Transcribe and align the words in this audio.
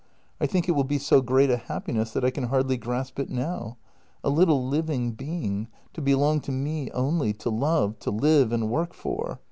I 0.39 0.47
think 0.47 0.67
it 0.67 0.71
will 0.71 0.83
be 0.83 0.97
so 0.97 1.21
great 1.21 1.51
a 1.51 1.57
happiness 1.57 2.09
that 2.13 2.25
I 2.25 2.31
can 2.31 2.45
hardly 2.45 2.75
grasp 2.75 3.19
it 3.19 3.29
now. 3.29 3.77
A 4.23 4.31
little 4.31 4.67
living 4.67 5.11
being, 5.11 5.67
to 5.93 6.01
belong 6.01 6.41
to 6.41 6.51
me 6.51 6.89
only, 6.89 7.33
to 7.33 7.51
love, 7.51 7.99
to 7.99 8.09
live 8.09 8.51
and 8.51 8.71
work 8.71 8.95
for. 8.95 9.39